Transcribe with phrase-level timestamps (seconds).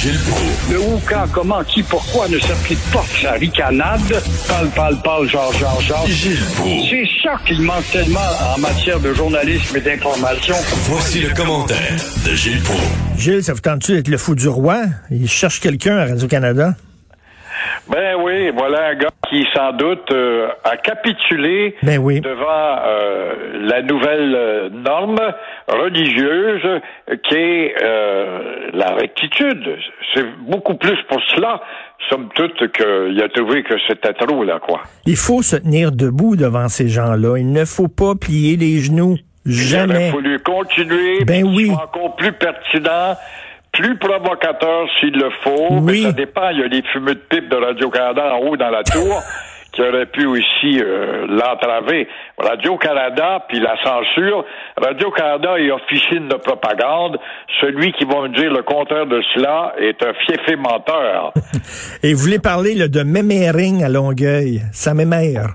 [0.00, 0.70] Gilles Proulx.
[0.72, 4.00] Le où, quand, comment, qui, pourquoi ne s'applique pas sa ricanade?
[4.48, 6.06] Parle, parle, parle, genre, genre, genre.
[6.06, 6.88] Gilles Proulx.
[6.88, 8.18] C'est ça qu'il manque tellement
[8.56, 10.54] en matière de journalisme et d'information.
[10.88, 12.80] Voici le commentaire de Gilles Proulx.
[13.18, 14.84] Gilles, ça vous tente-tu d'être le fou du roi?
[15.10, 16.76] Il cherche quelqu'un à Radio-Canada?
[17.88, 22.20] Ben oui, voilà un gars qui sans doute euh, a capitulé Ben oui.
[22.20, 25.18] devant euh, la nouvelle euh, norme
[25.68, 26.80] religieuse
[27.28, 29.76] qui est euh, la rectitude.
[30.14, 31.60] C'est beaucoup plus pour cela,
[32.08, 34.82] somme toute, qu'il a trouvé que c'était trop, là, quoi.
[35.06, 37.38] Il faut se tenir debout devant ces gens-là.
[37.38, 39.16] Il ne faut pas plier les genoux.
[39.46, 39.94] Il Jamais.
[39.94, 41.66] aurait fallu continuer, Ben oui.
[41.68, 43.16] soit encore plus pertinent,
[43.80, 45.68] plus provocateur s'il le faut.
[45.70, 45.80] Oui.
[45.84, 46.50] Mais ça dépend.
[46.50, 49.22] Il y a les fumeux de pipe de Radio-Canada en haut dans la tour
[49.72, 52.06] qui auraient pu aussi euh, l'entraver.
[52.38, 54.44] Radio-Canada, puis la censure.
[54.76, 57.18] Radio-Canada est officine de propagande.
[57.60, 61.32] Celui qui va me dire le contraire de cela est un fiefé menteur.
[62.02, 64.60] Et vous voulez parler là, de mémering à Longueuil.
[64.72, 65.54] Ça mémère.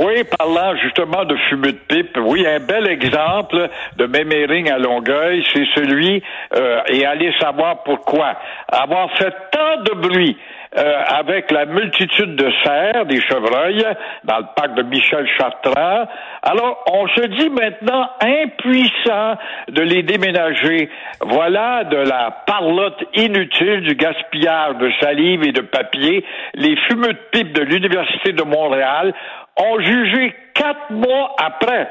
[0.00, 5.44] Oui, parlant justement de fumée de pipe, oui, un bel exemple de mémering à Longueuil,
[5.52, 6.22] c'est celui,
[6.54, 8.36] euh, et allez savoir pourquoi,
[8.70, 10.36] avoir fait tant de bruit
[10.76, 13.84] euh, avec la multitude de cerfs, des chevreuils,
[14.24, 16.06] dans le parc de Michel Chartrand.
[16.42, 19.36] Alors, on se dit maintenant impuissant
[19.68, 20.90] de les déménager.
[21.22, 26.24] Voilà de la parlotte inutile, du gaspillage de salive et de papier.
[26.54, 29.14] Les fumeux de pipe de l'Université de Montréal
[29.58, 31.88] ont jugé quatre mois après,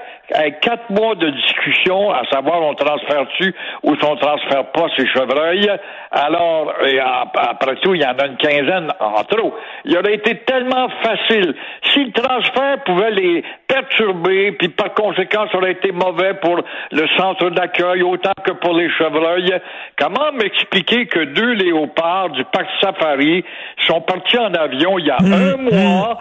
[0.61, 5.69] quatre mois de discussion, à savoir on transfère-tu ou on transfère pas ces chevreuils.
[6.11, 9.55] Alors, et ap- après tout, il y en a une quinzaine en trop.
[9.85, 11.55] Il aurait été tellement facile.
[11.93, 16.57] Si le transfert pouvait les perturber, puis par conséquent, ça aurait été mauvais pour
[16.91, 19.53] le centre d'accueil autant que pour les chevreuils,
[19.97, 23.45] comment m'expliquer que deux léopards du parc Safari
[23.85, 26.17] sont partis en avion il y a un mois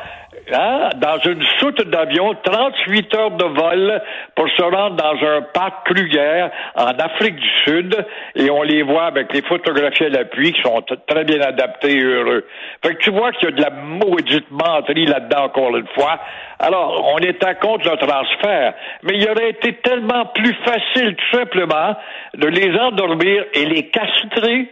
[0.53, 4.01] Hein, dans une soute d'avion, 38 heures de vol
[4.37, 6.47] pour se rendre dans un parc Kruger
[6.77, 10.85] en Afrique du Sud et on les voit avec les photographies à l'appui qui sont
[11.09, 12.47] très bien adaptés et heureux.
[12.81, 16.21] Fait que tu vois qu'il y a de la maudite menterie là-dedans encore une fois.
[16.61, 21.97] Alors, on était contre le transfert, mais il aurait été tellement plus facile tout simplement
[22.35, 24.69] de les endormir et les castrer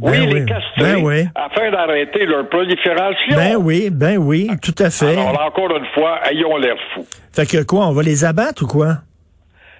[0.00, 0.46] oui, Ben les oui.
[0.46, 1.28] castrer Ben oui.
[1.34, 3.36] afin d'arrêter leur prolifération.
[3.36, 5.16] Ben oui, ben oui, tout à fait.
[5.18, 7.06] Alors, encore une fois, ayons l'air fous.
[7.32, 8.98] Fait que quoi, on va les abattre ou quoi?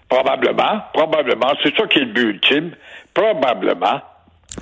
[0.09, 1.53] Probablement, probablement.
[1.63, 2.71] C'est ça qui est le but ultime.
[3.15, 4.01] Probablement.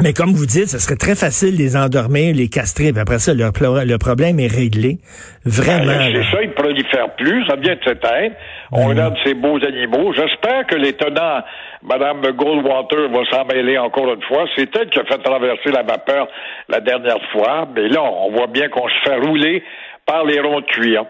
[0.00, 3.19] Mais comme vous dites, ce serait très facile de les endormir, les castrer, puis après
[3.19, 4.99] ça, leur le problème est réglé.
[5.44, 5.87] Vraiment.
[5.87, 8.34] Ben, c'est ça, ils ne prolifèrent plus, ça vient de s'éteindre.
[8.71, 10.12] On Ben regarde ces beaux animaux.
[10.12, 11.43] J'espère que l'étonnant
[11.82, 14.44] Mme Goldwater va s'en mêler encore une fois.
[14.56, 16.28] C'est elle qui a fait traverser la vapeur
[16.69, 17.66] la dernière fois.
[17.75, 19.62] Mais là, on voit bien qu'on se fait rouler
[20.06, 21.05] par les ronds de cuir.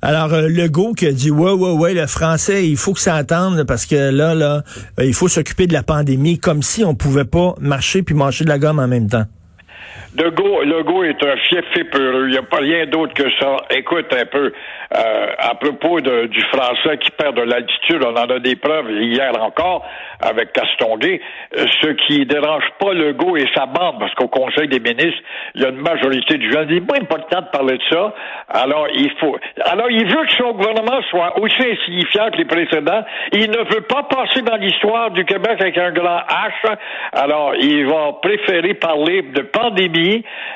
[0.00, 3.14] Alors, euh, Legault qui a dit, ouais, ouais, ouais, le français, il faut que ça
[3.14, 4.62] attende parce que là, là,
[4.98, 8.44] euh, il faut s'occuper de la pandémie comme si on pouvait pas marcher puis manger
[8.44, 9.24] de la gomme en même temps.
[10.14, 12.26] Legault, Legault est un fief peureux.
[12.26, 13.56] Il n'y a pas rien d'autre que ça.
[13.70, 14.52] Écoute un peu,
[14.94, 19.32] euh, à propos du français qui perd de l'altitude, on en a des preuves hier
[19.40, 19.86] encore
[20.20, 21.20] avec Castonguay.
[21.56, 25.22] Euh, Ce qui dérange pas Legault et sa bande, parce qu'au Conseil des ministres,
[25.54, 28.14] il y a une majorité de gens qui disent, pas important de parler de ça.
[28.48, 33.02] Alors, il faut, alors, il veut que son gouvernement soit aussi insignifiant que les précédents.
[33.32, 36.76] Il ne veut pas passer dans l'histoire du Québec avec un grand H.
[37.12, 39.71] Alors, il va préférer parler de pandémie,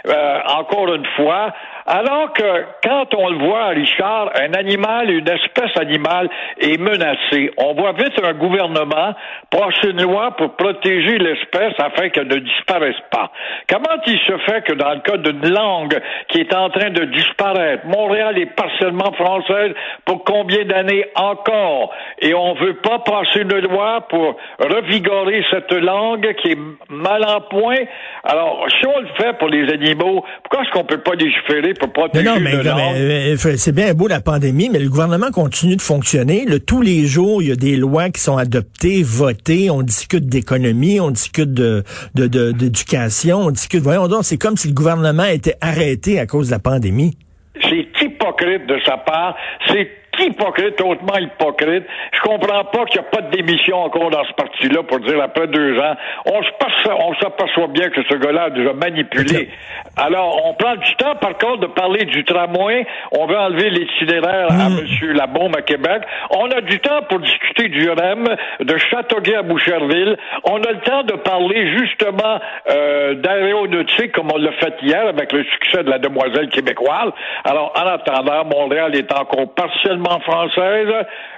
[0.07, 1.53] euh, encore une fois.
[1.87, 6.29] Alors que quand on le voit, Richard, un animal, une espèce animale
[6.61, 9.15] est menacée, on voit vite un gouvernement
[9.51, 13.31] passer une loi pour protéger l'espèce afin qu'elle ne disparaisse pas.
[13.69, 15.97] Comment il se fait que dans le cas d'une langue
[16.29, 19.73] qui est en train de disparaître, Montréal est partiellement française
[20.05, 26.35] pour combien d'années encore, et on veut pas passer une loi pour revigorer cette langue
[26.43, 26.59] qui est
[26.89, 27.85] mal en point?
[28.25, 31.89] Alors, si on le fait pour les animaux, pourquoi est-ce qu'on peut pas légiférer pour
[31.89, 35.77] Mais protéger non, mais, euh, euh, c'est bien beau la pandémie, mais le gouvernement continue
[35.77, 36.45] de fonctionner.
[36.47, 39.71] Là, tous les jours, il y a des lois qui sont adoptées, votées.
[39.71, 41.83] On discute d'économie, on discute de
[42.15, 43.81] de- de- d'éducation, on discute.
[43.83, 47.17] Voyons donc, c'est comme si le gouvernement était arrêté à cause de la pandémie.
[47.63, 49.35] C'est hypocrite de sa part.
[49.69, 51.85] C'est hypocrite, hautement hypocrite.
[52.13, 55.23] Je comprends pas qu'il n'y a pas de démission encore dans ce parti-là pour dire
[55.23, 55.95] après deux ans.
[56.27, 56.51] On se
[56.91, 59.51] on s'aperçoit bien que ce gars-là a déjà manipulé.
[59.97, 62.87] Alors, on prend du temps, par contre, de parler du tramway.
[63.13, 64.81] On veut enlever l'itinéraire à M.
[64.85, 65.13] Mm.
[65.13, 66.03] Labaume à Québec.
[66.31, 68.25] On a du temps pour discuter du REM,
[68.61, 70.17] de Châteauguay à Boucherville.
[70.45, 72.41] On a le temps de parler justement
[72.71, 77.11] euh, d'aéronautique, comme on l'a fait hier avec le succès de la demoiselle québécoise.
[77.45, 80.89] Alors, en attendant, Montréal est encore partiellement française,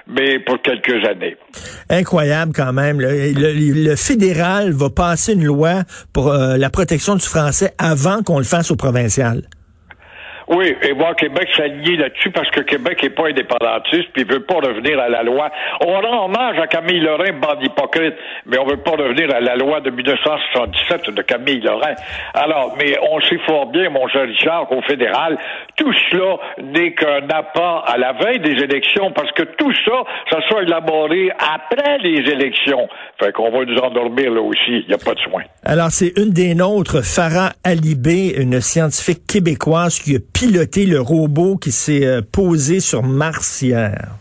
[0.07, 1.37] mais pour quelques années.
[1.89, 2.99] Incroyable quand même.
[2.99, 5.83] Le, fédéral va passer une loi
[6.13, 9.43] pour euh, la protection du français avant qu'on le fasse au provincial.
[10.49, 14.43] Oui, et voir Québec s'aligner là-dessus parce que Québec n'est pas indépendantiste puis il veut
[14.43, 15.51] pas revenir à la loi.
[15.81, 18.15] On rend hommage à Camille Lorrain, bande hypocrite,
[18.47, 21.93] mais on veut pas revenir à la loi de 1977 de Camille Lorrain.
[22.33, 25.37] Alors, mais on sait fort bien, mon cher Richard, qu'au fédéral,
[25.75, 30.39] tout cela n'est qu'un appât à la veille des élections parce que tout ça, ça
[30.47, 32.87] soit élaboré après les élections.
[33.19, 35.43] Fait qu'on va nous endormir là aussi, il n'y a pas de soin.
[35.63, 41.57] Alors, c'est une des nôtres, Farah Alibé, une scientifique québécoise qui a piloter le robot
[41.57, 44.18] qui s'est euh, posé sur Mars hier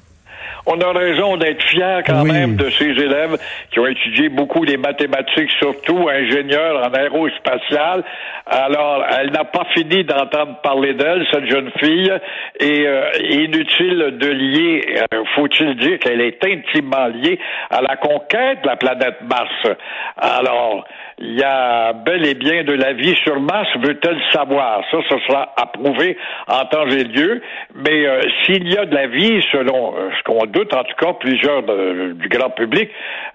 [0.69, 3.39] on a raison d'être fiers quand même de ces élèves
[3.71, 8.05] qui ont étudié beaucoup les mathématiques, surtout ingénieurs en aérospatial.
[8.47, 12.13] Alors, elle n'a pas fini d'entendre parler d'elle, cette jeune fille,
[12.61, 17.39] et euh, inutile de lier, euh, faut-il dire qu'elle est intimement liée
[17.71, 19.77] à la conquête de la planète Mars.
[20.19, 20.85] Alors,
[21.21, 24.83] il y a bel et bien de la vie sur Mars, veut-elle savoir?
[24.91, 26.17] Ça, ce sera approuvé
[26.47, 27.43] en temps et lieu.
[27.75, 31.13] Mais euh, s'il y a de la vie, selon euh, ce qu'on en tout cas
[31.15, 32.91] plusieurs du grand public,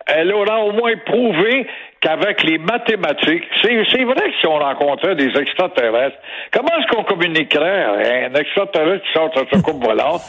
[0.06, 1.68] elle aura au moins prouvé
[2.04, 6.18] qu'avec les mathématiques, c'est vrai que si on rencontrait des extraterrestres,
[6.52, 10.22] comment est-ce qu'on communiquerait un extraterrestre qui sort de sa coupe volante?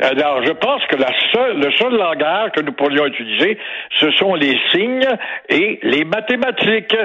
[0.00, 3.58] Alors, je pense que la seule, le seul langage que nous pourrions utiliser,
[3.98, 5.08] ce sont les signes
[5.48, 6.96] et les mathématiques.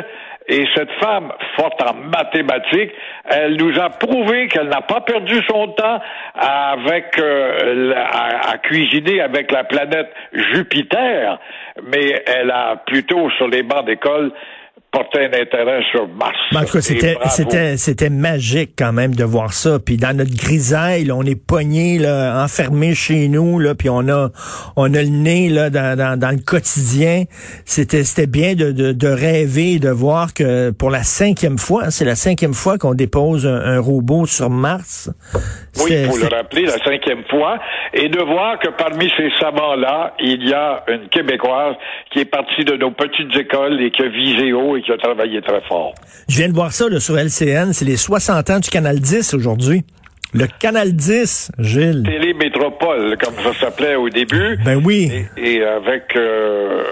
[0.47, 2.91] Et cette femme, forte en mathématiques,
[3.25, 5.99] elle nous a prouvé qu'elle n'a pas perdu son temps
[6.35, 11.39] avec euh, à, cuisiner avec la planète Jupiter,
[11.81, 14.31] mais elle a plutôt sur les bancs d'école agricole
[14.95, 16.37] portait un intérêt sur Mars.
[16.53, 19.77] Ben, c'était, c'était, c'était magique quand même de voir ça.
[19.85, 24.29] Puis dans notre grisaille, on est pogné, là, enfermé chez nous, là, puis on a,
[24.77, 27.23] on a le nez là dans, dans, dans le quotidien.
[27.65, 31.89] C'était, c'était bien de, de, de rêver, de voir que pour la cinquième fois, hein,
[31.89, 35.11] c'est la cinquième fois qu'on dépose un, robot sur Mars.
[35.83, 37.59] Oui, faut le rappeler, la cinquième fois,
[37.93, 41.75] et de voir que parmi ces savants-là, il y a une Québécoise
[42.11, 44.97] qui est partie de nos petites écoles et qui a visé haut et qui a
[44.97, 45.93] travaillé très fort.
[46.29, 49.33] Je viens de voir ça là, sur LCN, c'est les 60 ans du Canal 10
[49.33, 49.83] aujourd'hui.
[50.33, 52.03] Le Canal 10, Gilles.
[52.03, 54.57] Télémétropole, comme ça s'appelait au début.
[54.65, 55.11] Ben oui.
[55.37, 56.15] Et, avec...
[56.15, 56.83] Euh,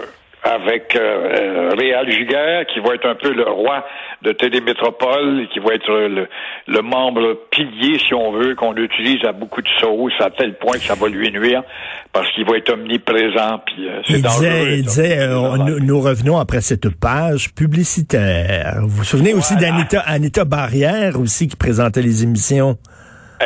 [0.44, 3.86] avec euh, Réal Giguère, qui va être un peu le roi
[4.22, 6.28] de Télémétropole, qui va être le,
[6.68, 10.74] le membre pilier, si on veut, qu'on utilise à beaucoup de sauces, à tel point
[10.74, 11.64] que ça va lui nuire,
[12.12, 14.68] parce qu'il va être omniprésent, puis euh, c'est dangereux.
[14.72, 18.80] il disait, euh, nous, revenons après cette page publicitaire.
[18.82, 22.78] Vous vous souvenez aussi d'Anita Anita Barrière, aussi, qui présentait les émissions?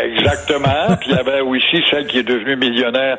[0.04, 0.96] Exactement.
[1.00, 3.18] Puis il y avait aussi celle qui est devenue millionnaire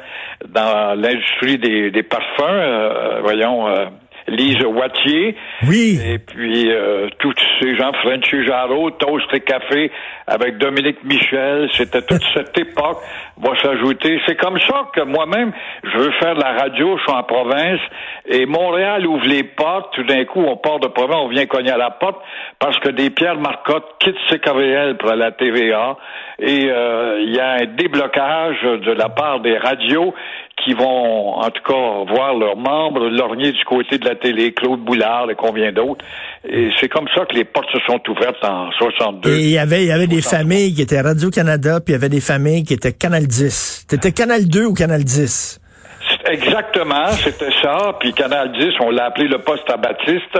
[0.49, 2.43] dans l'industrie des, des parfums.
[2.43, 3.69] Euh, voyons.
[3.69, 3.87] Euh,
[4.29, 5.37] Lise Wattier.
[5.67, 6.01] Oui.
[6.05, 9.91] Et puis euh, tous ces gens, Frenchy Jarreau, Toast et Café
[10.27, 12.99] avec Dominique Michel, c'était toute cette époque
[13.39, 14.21] va s'ajouter.
[14.27, 15.53] C'est comme ça que moi-même,
[15.85, 17.81] je veux faire de la radio, je suis en province,
[18.27, 21.71] et Montréal ouvre les portes, tout d'un coup, on part de province, on vient cogner
[21.71, 22.21] à la porte,
[22.59, 25.97] parce que des Pierre Marcotte quittent CKVL pour la TVA,
[26.41, 30.14] et euh, il y a un déblocage de la part des radios
[30.65, 34.81] qui vont, en tout cas, voir leurs membres lorgner du côté de la télé, Claude
[34.81, 36.05] Boulard et combien d'autres.
[36.49, 39.31] Et c'est comme ça que les portes se sont ouvertes en 62.
[39.31, 41.97] Et il y avait, il y avait des familles qui étaient Radio-Canada, puis il y
[41.97, 43.87] avait des familles qui étaient Canal 10.
[43.88, 45.61] T'étais Canal 2 ou Canal 10?
[46.30, 47.97] Exactement, c'était ça.
[48.00, 50.38] Puis Canal 10, on l'a appelé le poste à Baptiste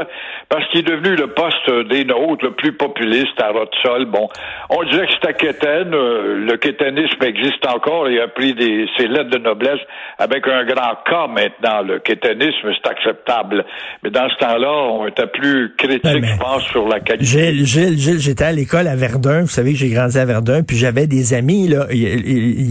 [0.49, 4.07] parce qu'il est devenu le poste des nôtres, le plus populiste à Rotsol.
[4.07, 4.28] Bon,
[4.71, 5.95] on disait que c'était Quétaine.
[5.95, 9.80] Euh, le quétainisme existe encore et a pris des, ses lettres de noblesse
[10.18, 11.83] avec un grand K maintenant.
[11.83, 13.64] Le quétainisme, c'est acceptable.
[14.02, 17.25] Mais dans ce temps-là, on était plus critique, je pense, sur la qualité.
[17.25, 19.42] Gilles, Gilles, Gilles j'étais à l'école à Verdun.
[19.42, 20.62] Vous savez que j'ai grandi à Verdun.
[20.62, 21.87] Puis j'avais des amis, là.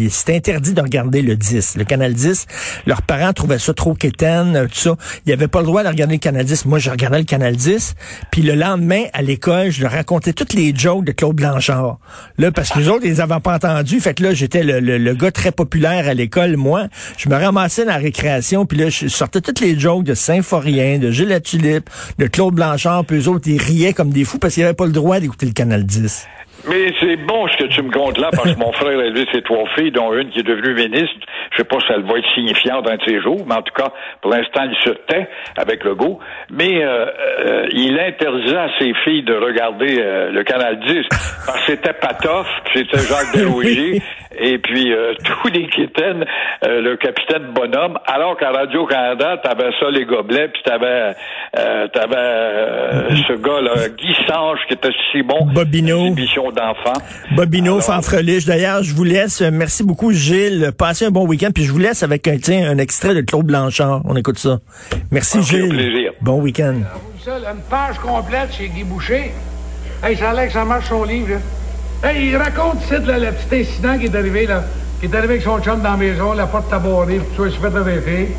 [0.10, 2.84] C'était interdit de regarder le 10, le Canal 10.
[2.86, 4.96] Leur parents trouvaient ça trop quétaine, euh, tout ça.
[5.26, 6.66] Ils n'avaient pas le droit de regarder le Canal 10.
[6.66, 7.96] Moi, je regardais le Canal 10.
[8.32, 11.98] Puis le lendemain, à l'école, je leur racontais toutes les jokes de Claude Blanchard.
[12.38, 14.00] Là, parce que les autres, ils les avaient pas entendus.
[14.00, 16.58] Fait que là, j'étais le, le, gars très populaire à l'école.
[16.58, 16.88] Moi,
[17.18, 18.66] je me ramassais dans la récréation.
[18.66, 23.06] Puis là, je sortais toutes les jokes de Saint-Forien, de Gilles Tulipe, de Claude Blanchard.
[23.06, 25.46] Puis eux autres, ils riaient comme des fous parce qu'ils n'avaient pas le droit d'écouter
[25.46, 26.28] le Canal 10.
[26.70, 29.26] Mais c'est bon ce que tu me comptes là, parce que mon frère a élevé
[29.32, 31.16] ses trois filles, dont une qui est devenue ministre.
[31.52, 33.92] Je sais pas si elle va être signifiante dans ces jours, mais en tout cas,
[34.22, 36.20] pour l'instant, il se tait avec le goût.
[36.50, 41.04] Mais euh, euh, il interdisait à ses filles de regarder euh, le Canal 10,
[41.46, 44.02] parce que c'était Patoff, c'était Jacques Desrosiers,
[44.40, 44.92] et puis
[45.24, 46.26] tous les quétaines,
[46.64, 51.16] le capitaine Bonhomme, alors qu'à Radio-Canada, t'avais ça, les gobelets, puis t'avais,
[51.94, 55.46] t'avais ce gars-là, Guy Sange, qui était si bon.
[55.54, 56.10] Bobino
[56.52, 57.00] d'enfants.
[57.32, 58.46] Bobino, fanfreliche.
[58.46, 59.42] D'ailleurs, je vous laisse.
[59.42, 60.72] Merci beaucoup, Gilles.
[60.78, 61.50] Passez un bon week-end.
[61.54, 64.02] Puis je vous laisse avec un, tiens, un extrait de Claude Blanchard.
[64.06, 64.60] On écoute ça.
[65.12, 65.70] Merci, Gilles.
[65.70, 66.12] plaisir.
[66.22, 66.76] Bon week-end.
[67.28, 69.32] Une page complète chez Guy Boucher.
[70.04, 71.40] Hey, ça a l'air que ça marche son livre.
[72.04, 74.64] Hey, il raconte ici là, le petit incident qui est arrivé, là.
[75.00, 77.50] Qui est arrivé avec son chum dans la maison, la porte tabarrée, puis tout ça,
[77.50, 78.36] il s'est fait arrêter.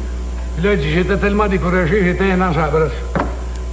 [0.56, 2.92] Puis là, il dit, j'étais tellement découragé, j'étais un an la brosse.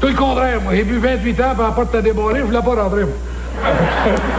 [0.01, 0.74] Tout le contraire, moi.
[0.75, 3.04] J'ai bu 28 ans, puis la porte t'a débarré, je voulais pas rentrer.